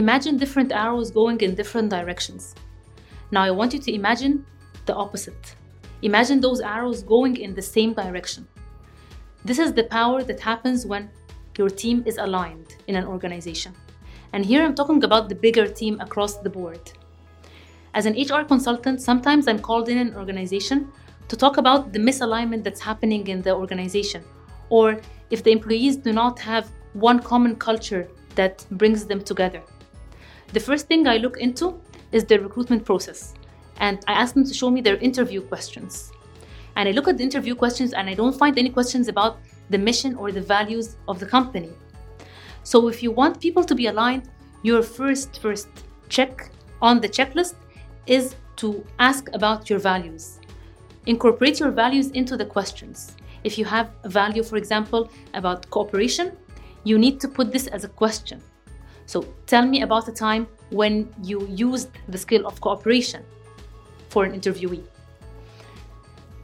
[0.00, 2.54] Imagine different arrows going in different directions.
[3.30, 4.46] Now I want you to imagine
[4.86, 5.54] the opposite.
[6.00, 8.48] Imagine those arrows going in the same direction.
[9.44, 11.10] This is the power that happens when
[11.58, 13.74] your team is aligned in an organization.
[14.32, 16.80] And here I'm talking about the bigger team across the board.
[17.92, 20.90] As an HR consultant, sometimes I'm called in an organization
[21.28, 24.24] to talk about the misalignment that's happening in the organization,
[24.70, 24.98] or
[25.28, 29.62] if the employees do not have one common culture that brings them together.
[30.52, 33.34] The first thing I look into is the recruitment process,
[33.78, 36.12] and I ask them to show me their interview questions.
[36.76, 39.38] And I look at the interview questions and I don't find any questions about
[39.70, 41.70] the mission or the values of the company.
[42.62, 44.28] So if you want people to be aligned,
[44.62, 45.68] your first first
[46.08, 46.50] check
[46.82, 47.54] on the checklist
[48.06, 50.40] is to ask about your values.
[51.06, 53.16] Incorporate your values into the questions.
[53.44, 56.36] If you have a value, for example, about cooperation,
[56.84, 58.42] you need to put this as a question.
[59.10, 63.24] So tell me about a time when you used the skill of cooperation
[64.08, 64.84] for an interviewee.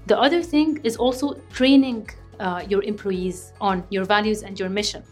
[0.06, 5.05] The other thing is also training uh, your employees on your values and your mission.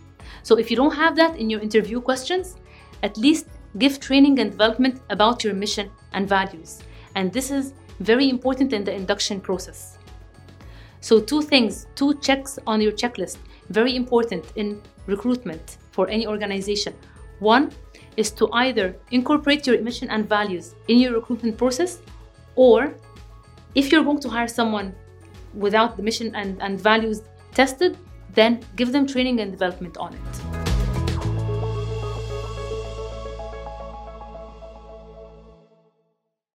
[0.43, 2.57] So if you don't have that in your interview questions,
[3.05, 3.47] at least
[3.79, 6.83] give training and development about your mission and values.
[7.15, 9.97] And this is very important in the induction process.
[11.01, 13.37] So, two things, two checks on your checklist,
[13.69, 16.95] very important in recruitment for any organization.
[17.39, 17.73] One
[18.17, 22.01] is to either incorporate your mission and values in your recruitment process,
[22.55, 22.95] or
[23.75, 24.95] if you're going to hire someone
[25.53, 27.97] without the mission and, and values tested,
[28.35, 30.64] then give them training and development on it.